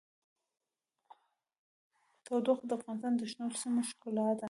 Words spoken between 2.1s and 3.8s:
تودوخه د افغانستان د شنو